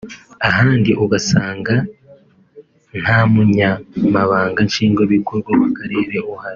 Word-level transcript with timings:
ahandi 0.49 0.91
ugasanga 1.03 1.73
nta 3.01 3.19
Munyamabanga 3.31 4.59
Nshingwabikorwa 4.67 5.49
w’Akarere 5.59 6.17
uhari 6.31 6.49